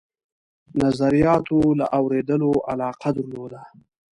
نظریاتو 0.81 1.59
له 1.79 1.85
اورېدلو 1.99 2.51
علاقه 2.69 3.09
درلوده. 3.17 3.61